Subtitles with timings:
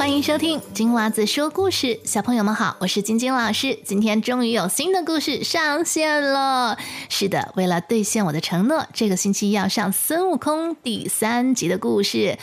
[0.00, 3.78] 欢迎收听金娃子说故事，小朋友们好，我是晶晶老师。
[3.84, 6.78] 今天终于有新的故事上线了。
[7.10, 12.38] 是的，为了兑现我的承诺，这个星期要上孙悟空第三集的故事。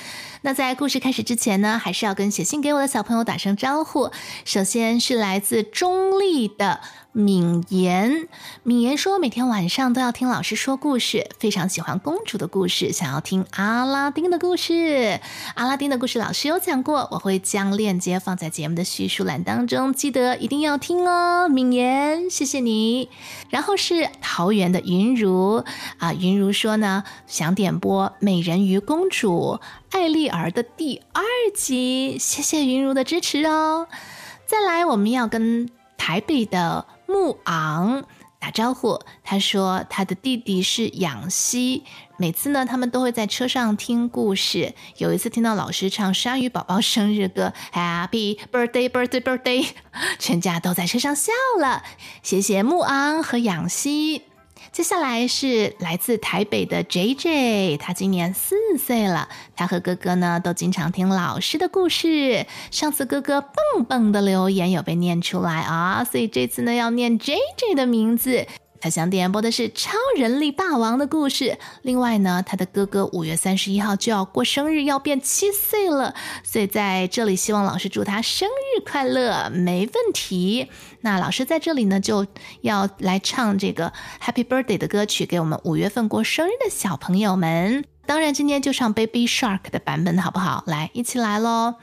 [0.48, 4.12] 那在故事开始之前呢，还是要跟写信给我的小朋友打声招呼。
[4.46, 6.80] 首先是来自中立的。
[7.12, 8.28] 敏言，
[8.62, 15.20] 敏言说，每天晚上都要听老师说故事，非常喜欢公主的故事，想要听阿拉丁的故事。
[15.56, 21.50] 阿拉丁的故事老师有讲过，我会将链接放在节目的叙述栏当中，记得一定要听哦。
[21.50, 23.10] 敏言，谢谢你。
[23.50, 25.64] 然后是桃园的云如
[25.98, 29.60] 啊，云如说呢，想点播《美人鱼公主
[29.92, 31.24] 艾丽儿》的第二
[31.56, 33.88] 集，谢谢云如的支持哦。
[34.46, 36.86] 再来，我们要跟台北的。
[37.10, 38.04] 木昂
[38.38, 41.86] 打招呼，他说他的弟弟是养西，
[42.18, 44.74] 每次呢他们都会在车上听故事。
[44.98, 49.70] 有一次听到老师唱鲨鱼宝宝生日歌，Happy Birthday Birthday Birthday，
[50.20, 51.84] 全家都在车上笑了。
[52.22, 54.24] 谢谢木昂和养西。
[54.78, 59.28] 接下来是来自台北的 J J，他今年四岁了。
[59.56, 62.46] 他和哥哥呢都经常听老师的故事。
[62.70, 68.46] 上次哥哥蹦蹦的留言有被念出来啊，所以这次呢要念 J J 的名字。
[68.80, 71.58] 他想点播的是超人力霸王的故事。
[71.82, 80.70] 另外呢，他的哥哥五月三十一号就要过生日，要变七岁了，所以在这里希望老师祝他生日快乐，没问题。
[81.02, 82.26] 那老师在这里呢，就
[82.62, 87.86] 要来唱这个 Happy Birthday 的歌曲给我们五月份过生日的小朋友们。
[88.06, 90.64] 当然，今天就唱 Baby Shark 的版本，好不好？
[90.68, 91.76] 来，一起来喽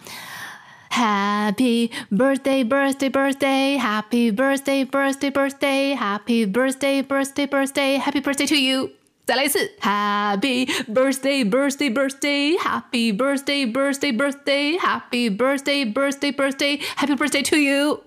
[0.93, 8.55] ！Happy birthday, birthday, birthday, happy birthday, birthday, birthday, happy birthday, birthday, birthday, happy birthday to
[8.55, 8.89] you！
[9.25, 18.01] 再来一次，Happy birthday, birthday, birthday, happy birthday, birthday, birthday, happy birthday, birthday, birthday, happy birthday to you！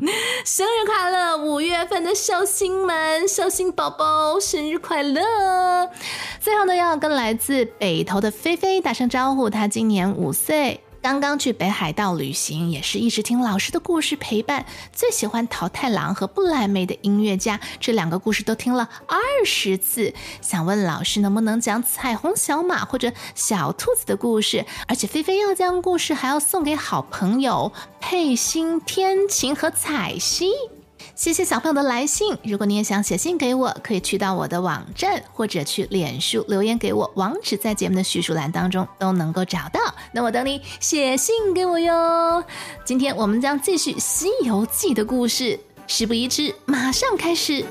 [0.45, 5.89] 生日快乐，五月份的寿星们，寿星宝宝，生日快乐！
[6.41, 10.81] 最后呢，要跟来自北投的菲菲打声招呼，她今年五岁。
[11.08, 14.66] 刚刚去北海道旅行，也是一直听老师的故事陪伴。
[14.92, 20.14] 最喜欢桃太郎和不莱梅的音乐家，这两个故事都听了二十次。
[20.42, 24.66] 想问老师能不能讲彩虹小马或者小兔子的故事？
[24.86, 30.52] 而且菲菲要将故事还要送给好朋友佩欣、天晴和彩希。
[31.18, 32.38] 谢谢小朋友的来信。
[32.44, 39.80] 如果你也想写信给我，可以去到我的网站或者去脸书留言给我，网址在节目的叙述栏当中都能够找到。
[40.12, 42.44] 那我等你写信给我哟。
[42.86, 47.66] 今天我们将继续《西游记》的故事，事不宜迟，马上开始。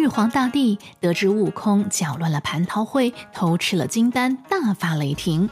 [0.00, 5.50] 玉皇大帝得知悟空搅乱了蟠桃会，偷吃了金丹，大发雷霆。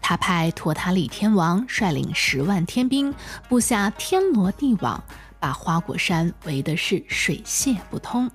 [0.00, 3.12] 他派托塔李天王率领十万天兵，
[3.48, 5.02] 布下天罗地网，
[5.40, 8.30] 把花果山围的是水泄不通。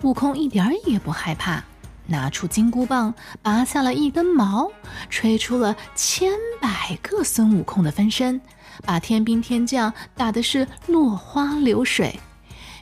[0.00, 1.62] 悟空一点也不害怕，
[2.06, 3.12] 拿出金箍棒，
[3.42, 4.72] 拔下了一根毛，
[5.10, 6.32] 吹出了千
[6.62, 8.40] 百个孙悟空的分身，
[8.86, 12.18] 把天兵天将打的是落花流水。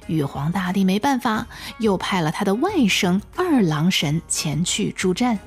[0.08, 1.46] 玉皇大帝没办法，
[1.78, 5.38] 又派了他的外甥二郎神前去助战。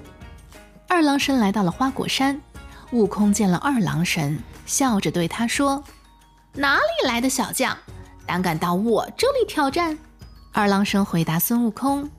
[0.88, 2.40] 二郎神来到了花果山，
[2.92, 5.84] 悟空见了二郎神，笑着对他说
[6.54, 7.78] ：“哪里来的小将，
[8.26, 9.98] 胆敢到我这里挑战？”
[10.54, 12.10] 二郎神回答孙悟空：“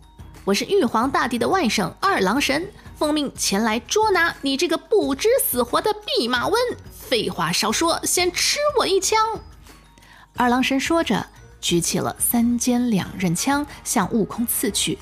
[0.44, 6.60] 我是玉皇大帝的外甥二郎神，奉命前来捉拿你这个不知死活的弼马温。
[6.92, 9.18] 废话少说，先吃我一枪！”
[10.36, 11.26] 二郎神说着。
[11.66, 14.96] 举起了三尖两刃枪向悟空刺去，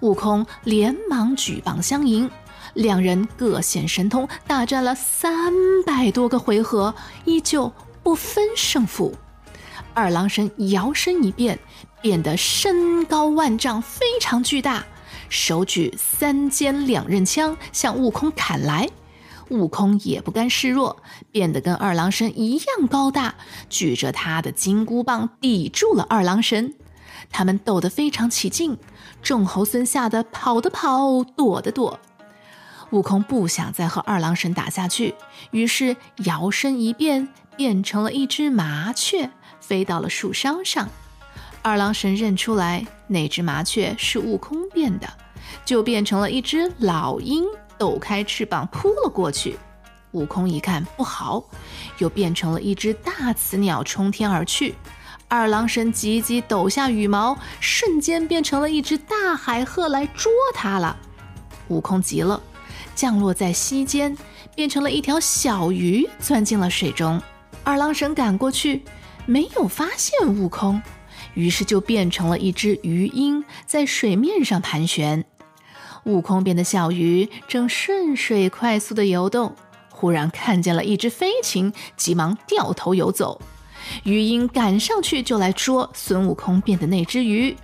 [0.00, 2.28] 悟空连忙举棒相迎，
[2.74, 5.52] 两人各显神通，大战了三
[5.86, 6.92] 百多个回合，
[7.24, 7.72] 依旧
[8.02, 9.14] 不分胜负。
[9.94, 11.56] 二郎神摇身一变，
[12.02, 14.84] 变得身高万丈，非常巨大，
[15.28, 18.90] 手举三尖两刃枪向悟空砍来。
[19.50, 23.34] 悟空也不甘示弱，变得跟二郎神一样高大，
[23.68, 26.74] 举着他的金箍棒抵住了二郎神。
[27.30, 28.78] 他们斗得非常起劲，
[29.22, 32.00] 众猴孙吓得跑的跑，躲的躲。
[32.90, 35.14] 悟空不想再和二郎神打下去，
[35.52, 39.30] 于是摇身一变，变成了一只麻雀，
[39.60, 40.88] 飞到了树梢上。
[41.62, 45.08] 二郎神认出来那只麻雀是悟空变的，
[45.64, 47.44] 就变成了一只老鹰。
[47.80, 49.56] 抖开翅膀扑了过去，
[50.10, 51.42] 悟空一看不好，
[51.96, 54.74] 又变成了一只大雌鸟冲天而去。
[55.28, 60.94] 二郎神急急抖下羽毛，瞬间变成了一只大海鹤来捉他了。
[61.68, 62.38] 悟空急了，
[62.94, 64.14] 降落在溪间，
[64.54, 67.18] 变成了一条小鱼，钻进了水中。
[67.64, 68.82] 二郎神赶过去，
[69.24, 70.82] 没有发现悟空，
[71.32, 75.24] 于是就变成了一只鱼鹰，在水面上盘旋。
[76.04, 79.54] 悟空变的小鱼正顺水快速的游动，
[79.90, 83.40] 忽然看见了一只飞禽，急忙掉头游走。
[84.04, 87.56] 鱼鹰赶上去就来捉孙悟空变的那只鱼，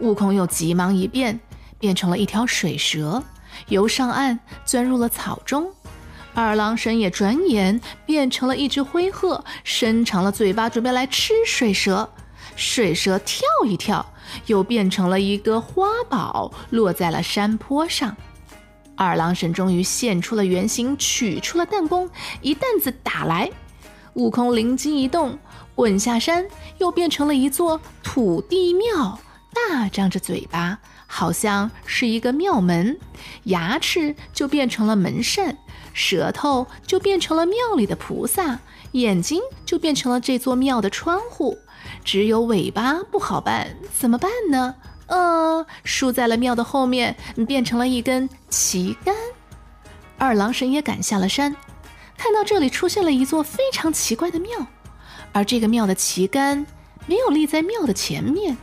[0.00, 1.38] 悟空又急忙一变，
[1.78, 3.22] 变成了一条水蛇，
[3.68, 5.70] 游上岸钻入了草中。
[6.34, 12.08] 二郎神也转眼变成了一只灰鹤，伸长了嘴巴准备来吃水蛇。
[12.58, 14.04] 水蛇跳一跳，
[14.46, 18.16] 又变成了一个花宝，落在了山坡上。
[18.96, 22.10] 二郎神终于现出了原形，取出了弹弓，
[22.42, 23.48] 一担子打来。
[24.14, 25.38] 悟空灵机一动，
[25.76, 26.44] 滚下山，
[26.78, 29.20] 又变成了一座土地庙，
[29.54, 32.98] 大张着嘴巴，好像是一个庙门，
[33.44, 35.56] 牙齿就变成了门扇，
[35.92, 38.58] 舌头就变成了庙里的菩萨，
[38.92, 41.56] 眼睛就变成了这座庙的窗户，
[42.08, 44.74] 只有尾巴不好办，怎么办呢？
[45.08, 47.14] 呃，竖在了庙的后面，
[47.46, 49.14] 变成了一根旗杆。
[50.16, 51.54] 二郎神也赶下了山。
[52.16, 54.66] 看到这里出现了一座非常奇怪的庙，
[55.34, 56.66] 而这个庙的旗杆
[57.06, 58.56] 没有立在庙的前面，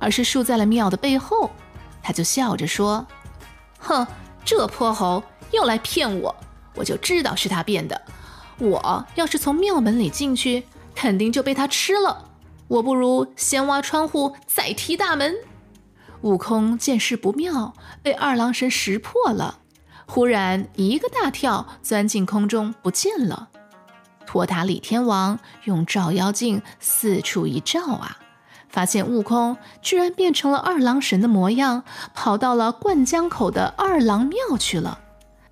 [0.00, 1.52] 而是竖在了庙的背后。
[2.02, 3.06] 他就笑着说
[3.78, 4.04] ：“哼，
[4.44, 5.22] 这泼猴
[5.52, 6.34] 又来骗我，
[6.74, 8.02] 我就知道是他变的。
[8.58, 10.64] 我要是从庙门里进去，
[10.96, 12.24] 肯定就被他吃了。
[12.68, 15.34] 我不如先挖窗户，再踢大门。”
[16.22, 19.60] 悟空见势不妙，被二郎神识破了。
[20.06, 23.48] 忽然，一个大跳，钻进空中不见了。
[24.26, 28.18] 托塔李天王用照妖镜四处一照啊，
[28.68, 31.84] 发现悟空居然变成了二郎神的模样，
[32.14, 34.98] 跑到了灌江口的二郎庙去了。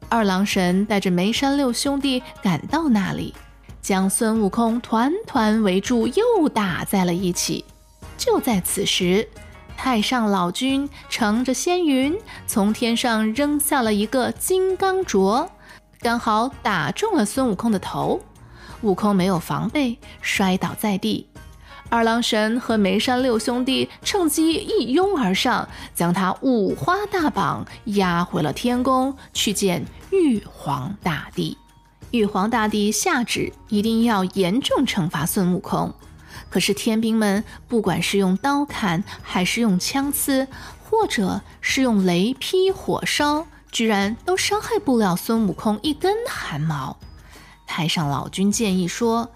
[0.08, 3.34] 二郎神带着梅山六兄弟赶到那里，
[3.86, 7.64] 将孙悟空团团围住，又打在了一起。
[8.18, 9.28] 就在此时。
[9.76, 12.18] 太上老君乘着仙云，
[12.48, 15.48] 从天上扔下了一个金刚镯，
[16.00, 18.20] 刚好打中了孙悟空的头。
[18.80, 21.28] 悟空没有防备，摔倒在地。
[21.88, 31.56] 二郎神和梅山六兄弟趁机一拥而上，将他五花大绑，押回了天宫去见玉皇大帝。
[32.12, 35.92] 玉皇大帝下旨，一定要严重惩罚孙悟空。
[36.48, 40.46] 可是天兵们，不管是用刀砍，还是用枪刺，
[40.84, 46.96] 或者是用雷劈火烧，居然都伤害不了孙悟空一根汗毛。
[47.66, 49.28] 太上老君建议说：“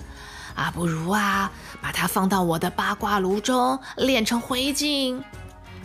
[0.55, 1.51] 啊，不如啊，
[1.83, 5.21] 把他放到我的八卦炉中炼成灰烬。”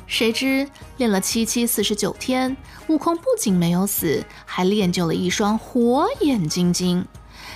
[0.07, 2.55] 谁知练了七七四十九天，
[2.87, 7.05] 悟空不仅没有死，还练就了一双火眼金睛。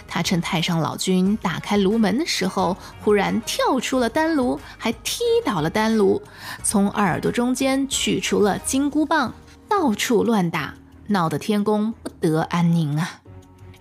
[0.08, 6.22] 他趁太上老君打开炉门的时候，忽然跳出了丹炉，还踢倒了丹炉，
[6.64, 9.34] 从耳朵中间取出了金箍棒，
[9.68, 10.74] 到处乱打，
[11.08, 13.22] 闹得天宫不得安宁啊！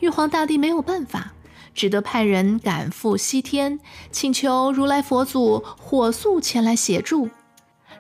[0.00, 1.32] 玉皇大帝没有办法，
[1.75, 3.81] 只得派人赶赴西天，
[4.12, 7.31] 请求如来佛祖火速前来协助。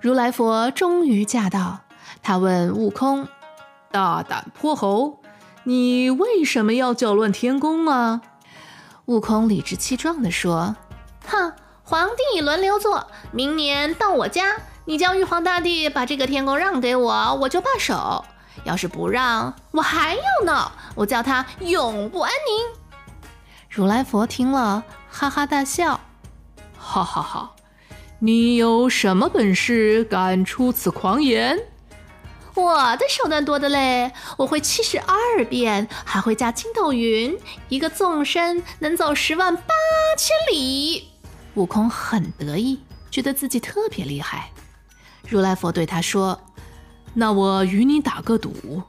[0.00, 1.80] 如来佛终于驾到，
[2.22, 3.26] 他问悟空
[3.90, 5.20] ：“大胆泼猴！”
[5.64, 8.22] 你为什么要搅乱天宫啊？
[9.06, 10.76] 悟空理直气壮地说
[11.26, 11.52] ：“哼，
[11.82, 18.24] 皇帝轮流坐，明年到我家，你叫玉皇大帝把这个天宫让给我，我就罢手；
[18.64, 22.80] 要是不让，我还要闹，我叫他永不安宁。”
[23.68, 26.00] 如来佛听了，哈哈大笑
[26.78, 27.52] ：“哈哈哈，
[28.20, 31.58] 你有什么本事，敢出此狂言？”
[32.54, 39.62] 我的手段多的嘞，我会七十二变，还会加筋斗云，一个纵身能走十万八
[40.16, 41.04] 千里。
[41.54, 42.80] 悟空很得意，
[43.12, 44.50] 觉得自己特别厉害。
[45.28, 46.40] 如来佛对他说
[47.14, 48.82] ：“那我与你打个赌，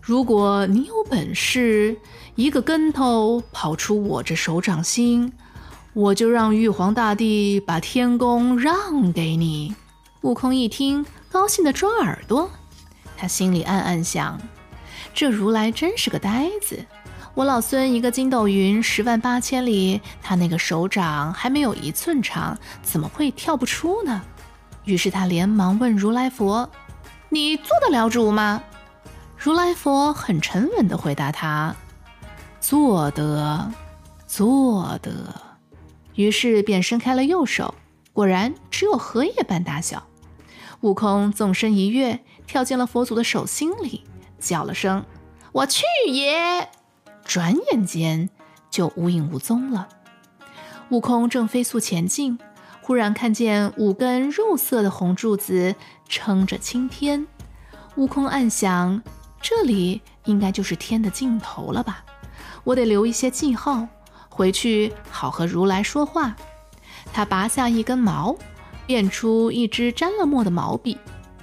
[0.00, 1.96] 如果你有本事，
[2.34, 5.32] 一个跟头跑出我这手掌心，
[5.96, 9.74] 我就让玉皇大帝把天宫让给你。”
[10.20, 12.50] 悟空一听，高兴的抓耳朵。
[13.16, 14.38] 他心里暗暗想
[15.14, 16.84] ：“这如来真是个呆子！
[17.32, 24.20] 我老孙一个筋斗云十万八千里，他那个手掌还没有一寸长，怎么会跳不出呢？”
[24.84, 26.68] 于是他连忙问如来佛
[27.30, 28.62] ：“你做得了主吗？”
[29.38, 31.74] 如来佛很沉稳地回答他
[32.60, 33.72] ：“做得，
[34.26, 35.10] 做得。”
[36.16, 37.74] 于是便伸开了右手，
[38.12, 40.08] 果然只有荷叶般大小。
[40.80, 44.04] 悟空纵身一跃，跳进了佛祖的手心里，
[44.38, 45.04] 叫了声
[45.52, 46.68] “我去也”，
[47.24, 48.28] 转眼间
[48.70, 49.88] 就无影无踪了。
[50.90, 52.38] 悟空正飞速前进，
[52.82, 55.74] 忽然看见五根肉色的红柱子
[56.08, 57.26] 撑着青天。
[57.96, 59.02] 悟空暗想：
[59.40, 62.04] 这里应该就是天的尽头了吧？
[62.64, 63.88] 我得留一些记号，
[64.36, 66.36] 回去好和如来说话。
[67.12, 68.36] 他拔下一根毛。
[68.86, 70.96] 变出一支沾了墨的毛笔，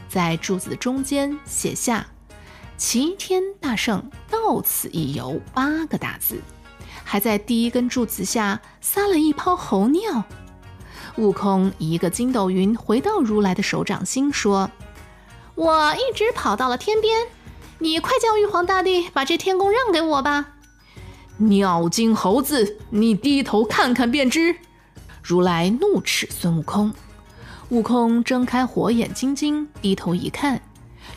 [0.07, 2.07] 在柱子中间写下
[2.79, 6.39] “齐天大圣到此一游”八个大字，
[7.03, 10.23] 还在第一根柱子下撒了一泡猴尿。
[11.17, 14.71] 悟空一个筋斗云回到如来的手掌心，说
[15.55, 17.27] ：“我一直跑到了天边，
[17.79, 20.45] 你快叫玉皇大帝把这天宫让给我吧。”
[21.49, 24.55] 尿精猴子，你低头看看便知。
[25.21, 26.93] 如来怒斥孙悟空。
[27.69, 30.61] 悟空睁开火眼金睛，低头一看，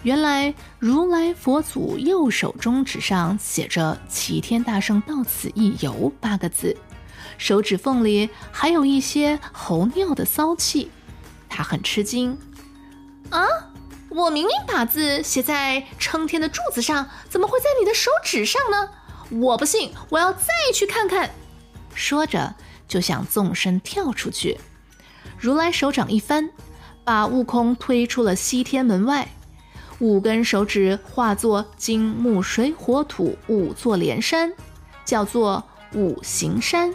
[0.02, 6.76] 原来如来佛祖右手中指上写着“齐天大圣到此一游”八个字，
[7.36, 10.90] 手指缝里还有一些猴尿的骚气。
[11.48, 12.38] 他很吃惊
[13.30, 13.44] ：“啊，
[14.08, 18.88] 我明明把字写在撑天的柱子上，怎么会在你的手指上呢？
[19.30, 21.30] 我不信，我要再去看看。”
[21.94, 22.54] 说着，
[22.86, 24.58] 就想纵身跳出去。
[25.38, 26.50] 如来手掌一翻，
[27.04, 29.28] 把悟空推出了西天门外。
[29.98, 34.52] 五根手指化作金木水火土五座连山，
[35.06, 35.64] 叫做
[35.94, 36.94] 五行山，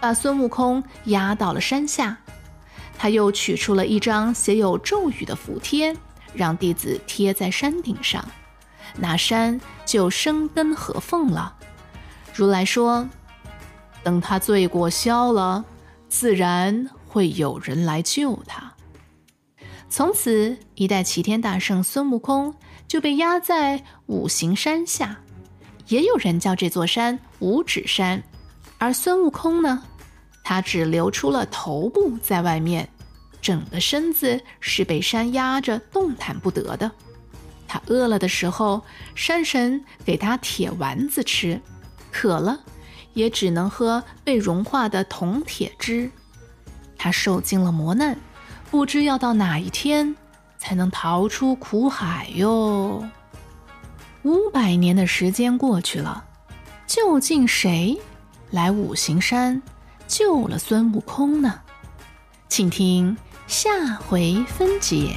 [0.00, 2.16] 把孙悟空压到了山下。
[2.96, 5.94] 他又取出了一张写有咒语的符贴，
[6.32, 8.24] 让弟子贴在山顶上，
[8.96, 11.56] 那山就生根合缝了。
[12.34, 13.08] 如来说
[14.02, 15.64] ：“等他罪过消了，
[16.08, 18.72] 自然。”会有人来救他。
[19.90, 22.54] 从此，一代齐天大圣孙悟空
[22.88, 25.18] 就被压在五行山下，
[25.88, 28.22] 也有人叫这座山五指山。
[28.78, 29.82] 而孙悟空呢，
[30.42, 32.88] 他只留出了头部在外面，
[33.42, 36.90] 整个身子是被山压着，动弹不得的。
[37.72, 38.82] 他饿了的时候，
[39.14, 41.58] 山神给他铁丸子吃；
[42.10, 42.60] 渴了，
[43.14, 46.10] 也只能喝被融化的铜铁汁。
[46.98, 48.18] 他受尽了磨难，
[48.70, 50.14] 不知要到哪一天
[50.58, 53.08] 才能逃出苦海哟。
[54.22, 56.26] 五百年的时间过去了，
[56.86, 57.98] 究竟谁
[58.50, 59.62] 来五行山
[60.06, 61.58] 救了孙悟空呢？
[62.50, 65.16] 请听下回分解。